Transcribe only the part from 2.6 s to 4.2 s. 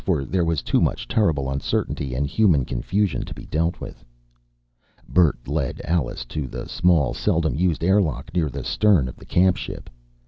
confusion to be dealt with.